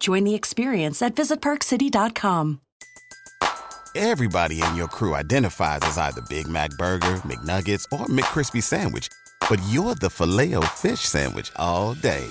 [0.00, 2.60] Join the experience at visitparkcity.com.
[3.96, 9.08] Everybody in your crew identifies as either Big Mac Burger, McNuggets, or McCrispy Sandwich.
[9.48, 12.24] But you're the filet fish Sandwich all day.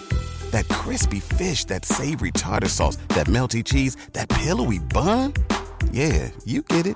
[0.51, 5.33] That crispy fish, that savory tartar sauce, that melty cheese, that pillowy bun.
[5.91, 6.95] Yeah, you get it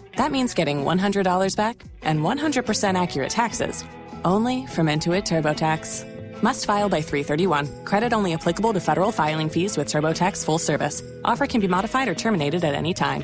[0.17, 3.83] That means getting $100 back and 100% accurate taxes
[4.23, 6.43] only from Intuit TurboTax.
[6.43, 7.85] Must file by 331.
[7.85, 11.01] Credit only applicable to federal filing fees with TurboTax full service.
[11.23, 13.23] Offer can be modified or terminated at any time.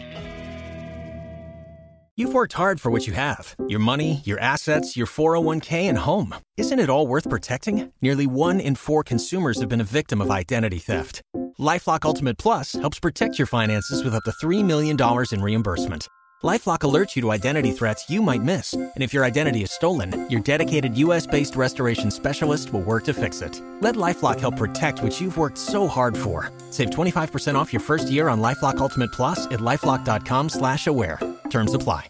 [2.20, 6.34] You've worked hard for what you have your money, your assets, your 401k, and home.
[6.58, 7.92] Isn't it all worth protecting?
[8.02, 11.22] Nearly one in four consumers have been a victim of identity theft.
[11.60, 14.98] Lifelock Ultimate Plus helps protect your finances with up to $3 million
[15.32, 16.08] in reimbursement.
[16.44, 20.30] LifeLock alerts you to identity threats you might miss, and if your identity is stolen,
[20.30, 23.60] your dedicated U.S.-based restoration specialist will work to fix it.
[23.82, 26.52] Let LifeLock help protect what you've worked so hard for.
[26.70, 31.20] Save 25% off your first year on LifeLock Ultimate Plus at lifeLock.com/slash-aware.
[31.50, 32.10] Terms apply.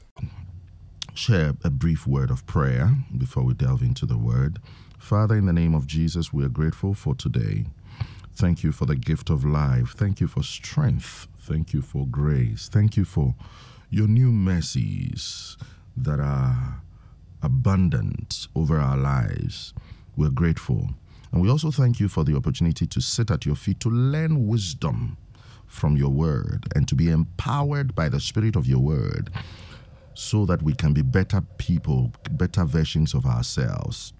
[1.13, 4.59] Share a brief word of prayer before we delve into the word.
[4.99, 7.67] Father, in the name of Jesus, we are grateful for today.
[8.35, 9.93] Thank you for the gift of life.
[9.95, 11.27] Thank you for strength.
[11.39, 12.67] Thank you for grace.
[12.67, 13.35] Thank you for
[13.89, 15.57] your new mercies
[15.95, 16.81] that are
[17.41, 19.73] abundant over our lives.
[20.15, 20.89] We're grateful.
[21.31, 24.47] And we also thank you for the opportunity to sit at your feet to learn
[24.47, 25.17] wisdom
[25.65, 29.29] from your word and to be empowered by the spirit of your word
[30.13, 34.13] so that we can be better people, better versions of ourselves.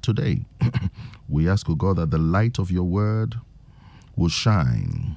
[0.00, 0.44] Today,
[1.28, 3.36] we ask, O God, that the light of your word
[4.16, 5.16] will shine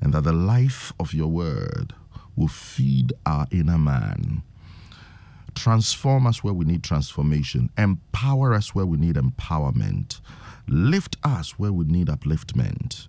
[0.00, 1.94] and that the life of your word
[2.36, 4.42] will feed our inner man.
[5.54, 7.70] Transform us where we need transformation.
[7.76, 10.20] Empower us where we need empowerment.
[10.66, 13.08] Lift us where we need upliftment.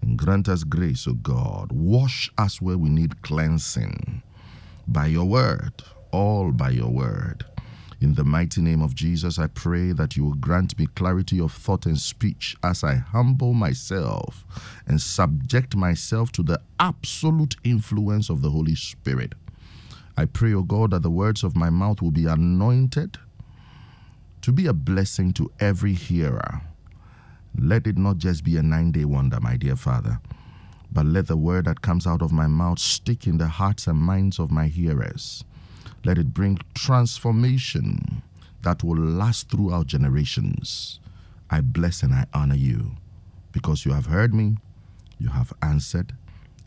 [0.00, 1.72] And grant us grace, O God.
[1.72, 4.22] Wash us where we need cleansing.
[4.86, 5.72] By your word,
[6.10, 7.44] all by your word.
[8.02, 11.52] In the mighty name of Jesus, I pray that you will grant me clarity of
[11.52, 14.44] thought and speech as I humble myself
[14.88, 19.34] and subject myself to the absolute influence of the Holy Spirit.
[20.16, 23.18] I pray, O oh God, that the words of my mouth will be anointed
[24.40, 26.60] to be a blessing to every hearer.
[27.56, 30.18] Let it not just be a nine day wonder, my dear Father,
[30.90, 33.96] but let the word that comes out of my mouth stick in the hearts and
[33.96, 35.44] minds of my hearers
[36.04, 38.22] let it bring transformation
[38.62, 41.00] that will last throughout generations.
[41.50, 42.92] I bless and I honor you
[43.52, 44.56] because you have heard me,
[45.18, 46.14] you have answered.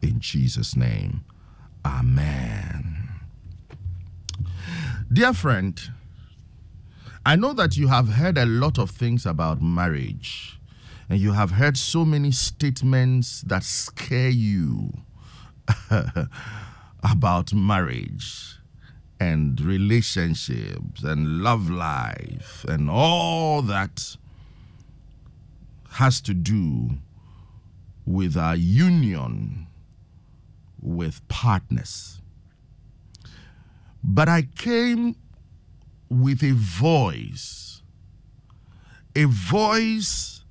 [0.02, 1.24] In Jesus' name,
[1.84, 3.10] Amen.
[5.12, 5.80] Dear friend,
[7.26, 10.60] I know that you have heard a lot of things about marriage,
[11.10, 14.92] and you have heard so many statements that scare you
[17.04, 18.60] about marriage
[19.20, 24.18] and relationships and love life and all that
[25.92, 26.90] has to do
[28.06, 29.68] with our union
[30.82, 32.22] with partners.
[34.04, 35.16] But I came
[36.10, 37.82] with a voice,
[39.16, 40.44] a voice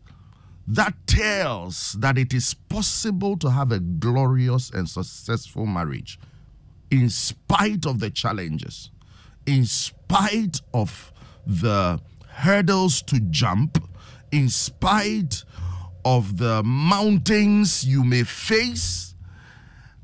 [0.67, 6.19] that tells that it is possible to have a glorious and successful marriage
[6.94, 8.91] in spite of the challenges,
[9.46, 11.12] in spite of
[11.44, 13.82] the hurdles to jump,
[14.31, 15.43] in spite
[16.05, 19.17] of the mountains you may face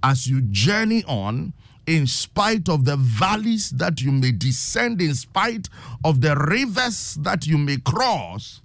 [0.03, 1.53] as you journey on,
[1.87, 5.69] in spite of the valleys that you may descend, in spite
[6.05, 8.63] of the rivers that you may cross,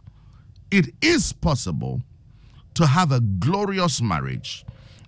[0.71, 2.01] it is possible
[2.73, 4.65] to have a glorious marriage.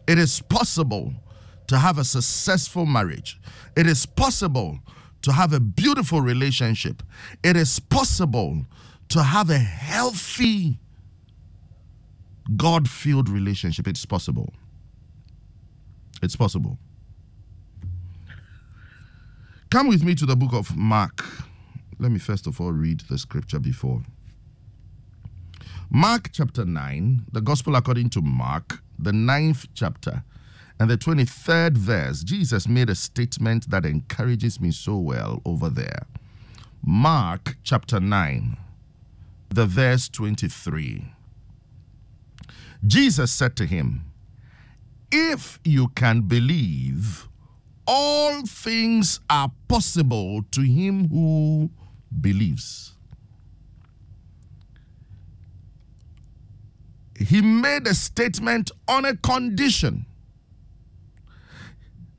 [0.08, 1.14] It is possible
[1.68, 3.40] to have a successful marriage.
[3.76, 4.80] It is possible
[5.22, 7.04] to have a beautiful relationship.
[7.44, 8.66] It is possible
[9.10, 10.80] to have a healthy,
[12.56, 13.88] God filled relationship.
[13.88, 14.54] It's possible.
[16.22, 16.78] It's possible.
[19.70, 21.26] Come with me to the book of Mark.
[22.00, 24.04] Let me first of all read the scripture before.
[25.90, 30.24] Mark chapter 9, the gospel according to Mark, the ninth chapter,
[30.80, 32.24] and the 23rd verse.
[32.24, 36.04] Jesus made a statement that encourages me so well over there.
[36.86, 38.58] Mark chapter 9,
[39.50, 41.14] the verse 23.
[42.86, 44.06] Jesus said to him,
[45.12, 47.28] If you can believe,
[47.88, 51.70] all things are possible to him who
[52.22, 52.94] believes.
[57.20, 60.07] He made a statement on a condition.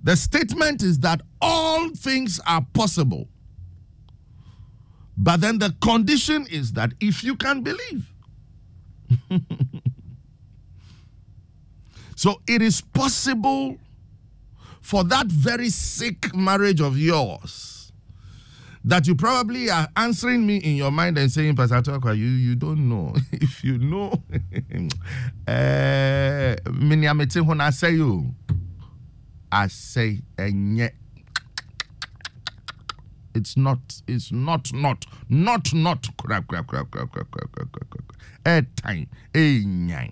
[0.09, 3.29] The statement is that all things are possible.
[5.19, 8.11] But then the condition is that if you can believe.
[12.17, 13.77] so it is possible
[14.81, 17.93] for that very sick marriage of yours
[18.85, 22.55] that you probably are answering me in your mind and saying, Pastor Tokwa, you, you
[22.55, 23.15] don't know.
[23.33, 24.23] if you know,
[25.47, 26.57] eh,
[29.51, 30.21] I say.
[30.39, 30.51] I
[33.35, 37.91] it's not, it's not, not, not, not, crap, crap, crap, crap, crap, crap, crap, crap,
[37.91, 38.13] crap,
[38.45, 40.11] a time, a.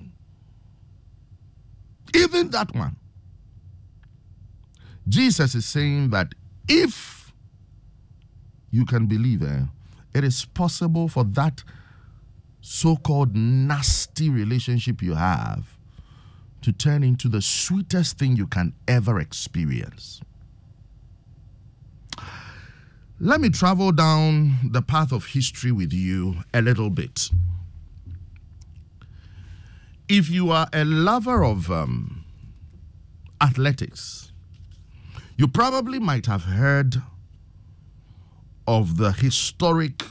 [2.14, 2.96] Even that one.
[5.08, 6.34] Jesus is saying that
[6.68, 7.32] if
[8.70, 9.62] you can believe, eh,
[10.14, 11.62] it is possible for that
[12.60, 15.75] so called nasty relationship you have
[16.66, 20.20] to turn into the sweetest thing you can ever experience.
[23.20, 27.30] Let me travel down the path of history with you a little bit.
[30.08, 32.24] If you are a lover of um,
[33.40, 34.32] athletics,
[35.36, 37.00] you probably might have heard
[38.66, 40.02] of the historic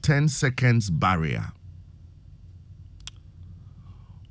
[0.00, 1.52] 10 seconds barrier.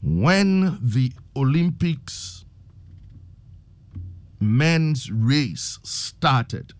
[0.01, 2.45] When the Olympics
[4.39, 6.73] men's race started,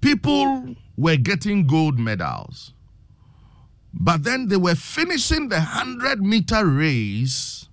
[0.00, 2.72] people were getting gold medals.
[3.92, 7.68] But then they were finishing the 100 meter race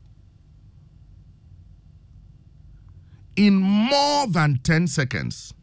[3.36, 5.54] in more than 10 seconds.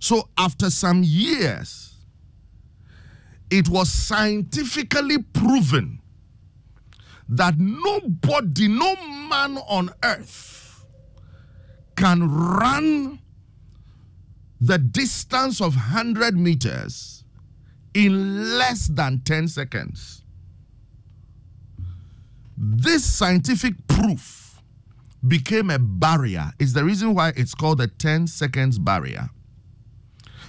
[0.00, 1.94] So, after some years,
[3.50, 6.00] it was scientifically proven
[7.28, 8.94] that nobody, no
[9.28, 10.84] man on earth
[11.96, 13.20] can run
[14.60, 17.24] the distance of 100 meters
[17.94, 20.22] in less than 10 seconds.
[22.56, 24.62] This scientific proof
[25.26, 26.52] became a barrier.
[26.58, 29.30] Is the reason why it's called the 10 seconds barrier.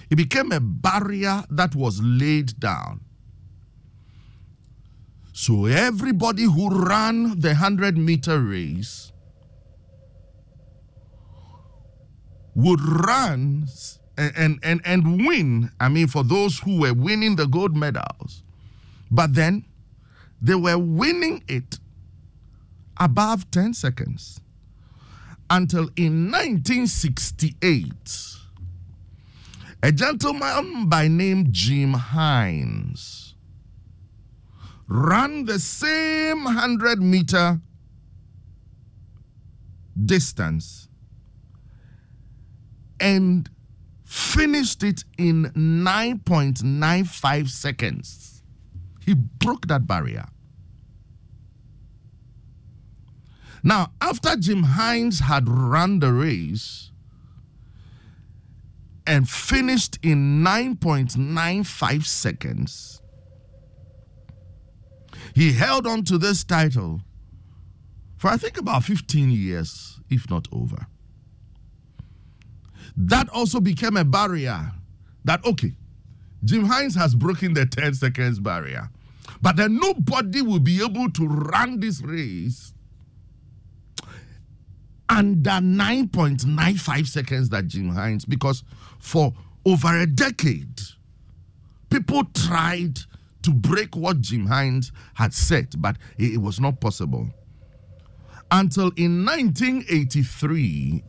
[0.09, 3.01] It became a barrier that was laid down.
[5.39, 9.11] So everybody who ran the 100 meter race
[12.55, 13.67] would run
[14.17, 15.69] and, and, and win.
[15.79, 18.41] I mean, for those who were winning the gold medals.
[19.11, 19.65] But then
[20.41, 21.77] they were winning it
[22.99, 24.41] above 10 seconds
[25.51, 27.85] until in 1968
[29.83, 33.26] a gentleman by name Jim Hines
[34.87, 37.59] ran the same 100 meter
[40.05, 40.87] distance
[42.99, 43.49] and
[44.05, 48.41] finished it in 9.95 seconds.
[49.05, 50.25] He broke that barrier.
[53.63, 56.91] Now, after Jim Hines had run the race
[59.05, 63.01] and finished in 9.95 seconds,
[65.37, 67.01] He held on to this title
[68.17, 70.87] for I think about 15 years, if not over.
[72.97, 74.71] That also became a barrier
[75.25, 75.73] that, okay,
[76.43, 78.89] Jim Hines has broken the 10 seconds barrier,
[79.39, 82.73] but then nobody will be able to run this race
[85.07, 88.63] under 9.95 seconds that Jim Hines, because
[88.97, 89.35] for
[89.67, 90.81] over a decade,
[91.91, 93.01] people tried
[93.47, 97.29] to break what Jim Hines had said, but it was not possible.
[98.51, 101.01] Until in 1983,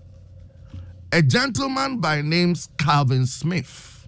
[1.11, 4.07] a gentleman by name Calvin Smith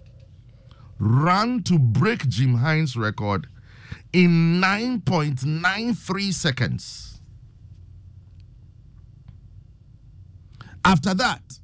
[0.97, 3.47] ran to break Jim Hines' record
[4.13, 7.19] in 9.93 seconds.
[10.85, 11.59] After that,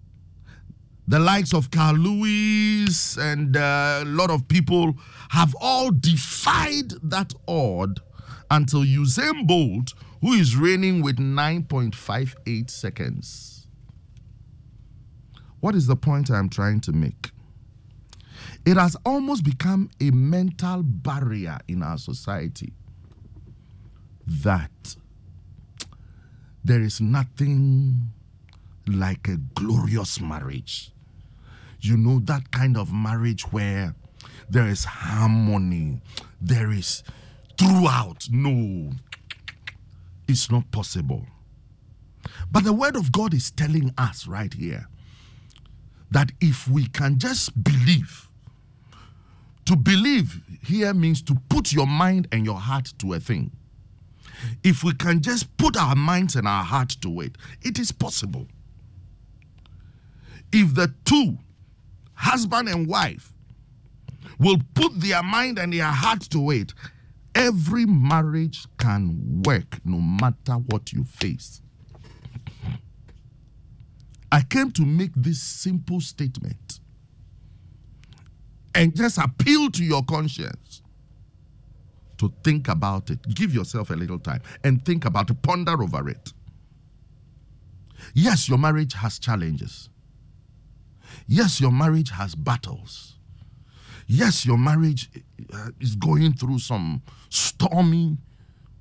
[1.08, 4.94] the likes of Carl Lewis and uh, a lot of people
[5.30, 8.02] have all defied that odd
[8.52, 13.68] until Usain Bolt, who is reigning with 9.58 seconds.
[15.62, 17.32] What is the point I'm trying to make?
[18.66, 22.74] It has almost become a mental barrier in our society
[24.26, 24.96] that
[26.64, 28.12] there is nothing
[28.88, 30.92] like a glorious marriage.
[31.88, 33.96] You know, that kind of marriage where
[34.50, 36.02] there is harmony,
[36.42, 37.02] there is
[37.58, 38.28] throughout.
[38.30, 38.92] No,
[40.28, 41.26] it's not possible.
[42.52, 44.90] But the word of God is telling us right here
[46.12, 48.30] that if we can just believe,
[49.64, 53.52] to believe here means to put your mind and your heart to a thing.
[54.62, 58.48] If we can just put our minds and our heart to it, it is possible.
[60.52, 61.38] If the two,
[62.18, 63.34] husband and wife,
[64.40, 66.74] will put their mind and their heart to it,
[67.34, 71.62] every marriage can work no matter what you face.
[74.32, 76.80] I came to make this simple statement
[78.76, 80.82] and just appeal to your conscience
[82.18, 83.20] to think about it.
[83.34, 86.34] Give yourself a little time and think about it, ponder over it.
[88.14, 89.90] Yes, your marriage has challenges.
[91.28, 93.18] Yes, your marriage has battles.
[94.08, 95.10] Yes, your marriage
[95.54, 98.18] uh, is going through some stormy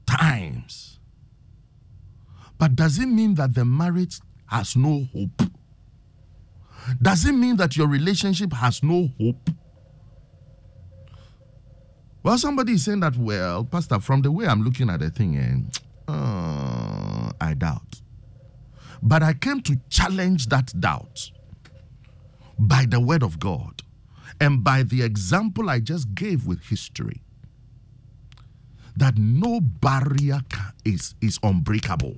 [0.07, 1.01] times.
[2.59, 5.51] But does it mean that the marriage has no hope?
[7.03, 9.51] Does it mean that your relationship has no hope?
[12.23, 15.37] Well, somebody is saying that, well, Pastor, from the way I'm looking at the thing,
[15.37, 18.01] eh, uh, I doubt.
[19.03, 21.31] But I came to challenge that doubt
[22.59, 23.83] by the word of God
[24.41, 27.23] and by the example I just gave with history
[28.97, 30.41] that no barrier
[30.85, 32.17] is, is unbreakable.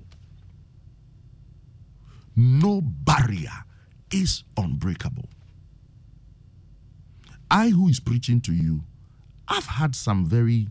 [2.36, 3.64] No barrier
[4.12, 5.28] is unbreakable.
[7.50, 8.82] I, who is preaching to you,
[9.48, 10.68] I've had some very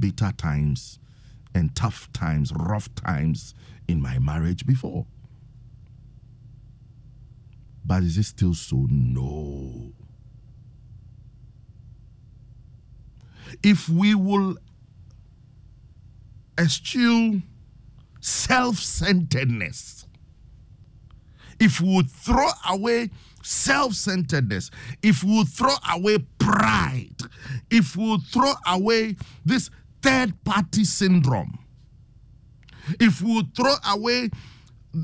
[0.00, 0.98] bitter times
[1.54, 3.54] and tough times, rough times
[3.86, 5.06] in my marriage before.
[7.86, 8.86] But is it still so?
[8.90, 9.92] No.
[13.62, 14.56] If we will
[16.58, 17.42] eschew
[18.20, 20.06] self centeredness,
[21.60, 23.10] if we would throw away
[23.42, 27.14] self centeredness, if we would throw away pride,
[27.70, 29.70] if we would throw away this
[30.02, 31.56] third party syndrome,
[32.98, 34.30] if we would throw away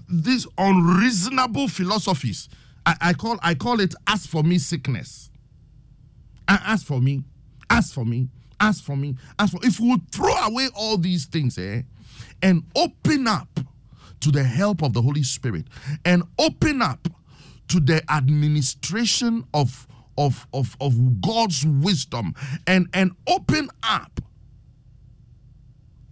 [0.08, 2.48] these unreasonable philosophies,
[2.84, 5.30] I, I call I call it as for me sickness.
[6.48, 7.22] As for me,
[7.70, 8.28] as for me,
[8.60, 11.82] as for me, as for if we would throw away all these things, eh,
[12.42, 13.60] and open up
[14.20, 15.66] to the help of the Holy Spirit
[16.04, 17.08] and open up
[17.68, 19.86] to the administration of
[20.18, 22.34] of, of, of God's wisdom
[22.66, 24.20] and, and open up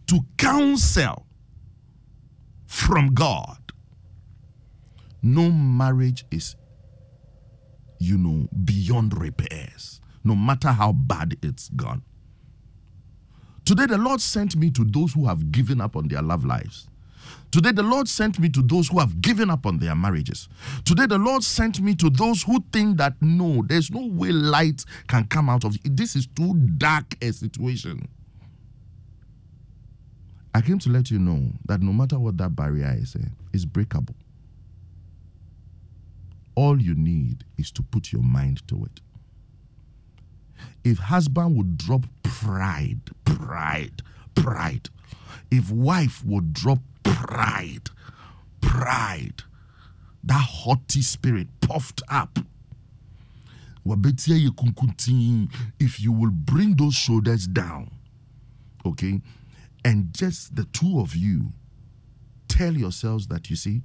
[0.07, 1.27] to counsel
[2.67, 3.59] from God.
[5.23, 6.57] No marriage is,
[8.01, 12.03] you know, beyond repairs, no matter how bad it's gone.
[13.65, 16.89] Today, the Lord sent me to those who have given up on their love lives.
[17.53, 20.49] Today, the Lord sent me to those who have given up on their marriages.
[20.85, 24.85] Today, the Lord sent me to those who think that no, there's no way light
[25.07, 25.97] can come out of it.
[25.97, 28.09] This is too dark a situation.
[30.55, 33.65] I came to let you know that no matter what that barrier is, eh, it's
[33.65, 34.15] breakable.
[36.61, 39.01] All you need is to put your mind to it.
[40.85, 44.03] If husband would drop pride, pride,
[44.35, 44.91] pride
[45.51, 47.89] If wife would drop pride,
[48.61, 49.43] pride,
[50.23, 52.39] that haughty spirit puffed up.
[55.79, 57.91] if you will bring those shoulders down
[58.85, 59.23] okay
[59.83, 61.55] and just the two of you
[62.49, 63.81] tell yourselves that you see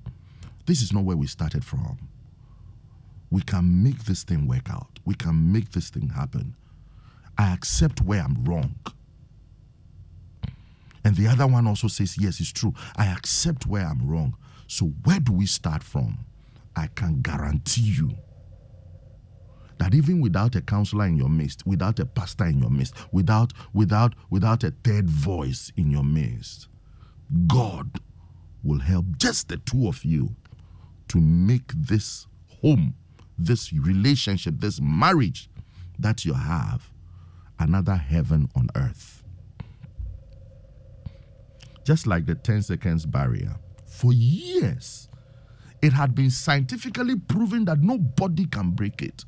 [0.65, 1.97] this is not where we started from
[3.29, 4.99] we can make this thing work out.
[5.05, 6.55] We can make this thing happen.
[7.37, 8.75] I accept where i'm wrong.
[11.03, 12.73] And the other one also says yes it's true.
[12.95, 14.35] I accept where i'm wrong.
[14.67, 16.19] So where do we start from?
[16.75, 18.11] I can guarantee you
[19.77, 23.53] that even without a counselor in your midst, without a pastor in your midst, without
[23.73, 26.67] without without a third voice in your midst,
[27.47, 27.99] God
[28.63, 30.35] will help just the two of you
[31.09, 32.27] to make this
[32.61, 32.95] home,
[33.37, 35.49] this relationship, this marriage
[35.99, 36.89] that you have
[37.59, 39.23] another heaven on earth.
[41.83, 45.07] Just like the 10 seconds barrier, for years
[45.81, 49.23] it had been scientifically proven that nobody can break it.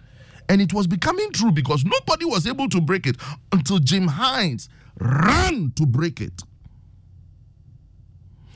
[0.50, 3.18] And it was becoming true because nobody was able to break it
[3.52, 6.42] until Jim Hines ran to break it.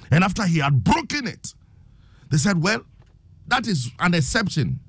[0.09, 1.53] And after he had broken it,
[2.29, 2.83] they said, well,
[3.47, 4.79] that is an exception.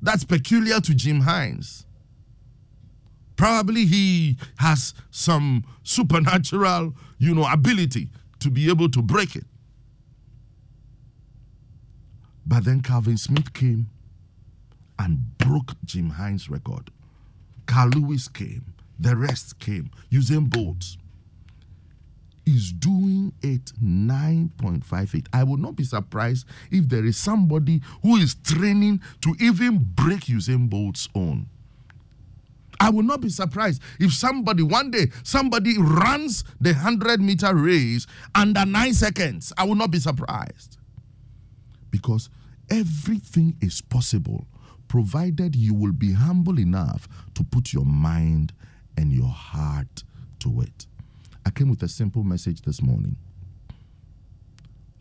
[0.00, 1.86] That's peculiar to Jim Hines.
[3.36, 9.44] Probably he has some supernatural, you know, ability to be able to break it.
[12.46, 13.90] But then Calvin Smith came
[14.98, 16.90] and broke Jim Hines' record.
[17.66, 18.74] Carl Lewis came.
[18.98, 19.90] The rest came.
[20.10, 20.96] Usain Bolt
[22.48, 25.26] is doing it 9.58.
[25.32, 30.20] I would not be surprised if there is somebody who is training to even break
[30.22, 31.46] Usain Bolt's own.
[32.80, 38.06] I will not be surprised if somebody one day somebody runs the 100 meter race
[38.34, 39.52] under 9 seconds.
[39.58, 40.78] I will not be surprised.
[41.90, 42.30] Because
[42.70, 44.46] everything is possible
[44.86, 48.54] provided you will be humble enough to put your mind
[48.96, 50.02] and your heart
[50.38, 50.86] to it.
[51.58, 53.16] Came with a simple message this morning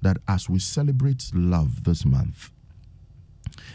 [0.02, 2.50] that as we celebrate love this month,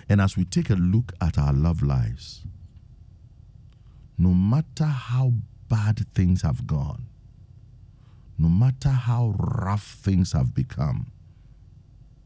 [0.08, 2.40] and as we take a look at our love lives,
[4.18, 5.32] no matter how
[5.68, 7.06] bad things have gone,
[8.36, 11.12] no matter how rough things have become,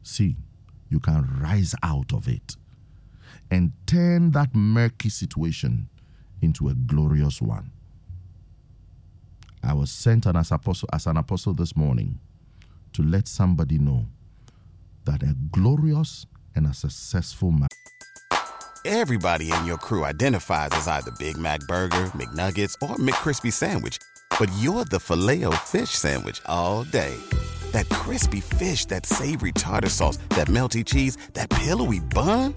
[0.01, 0.37] see,
[0.89, 2.55] you can rise out of it
[3.51, 5.87] and turn that murky situation
[6.41, 7.69] into a glorious one.
[9.63, 12.19] I was sent as, apostle, as an apostle this morning
[12.93, 14.05] to let somebody know
[15.05, 17.67] that a glorious and a successful man.
[18.85, 23.97] Everybody in your crew identifies as either Big Mac Burger, McNuggets, or McCrispy Sandwich.
[24.39, 27.15] But you're the filet fish Sandwich all day.
[27.71, 32.53] That crispy fish, that savory tartar sauce, that melty cheese, that pillowy bun.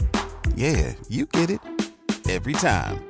[0.54, 1.60] Yeah, you get it.
[2.28, 3.09] Every time.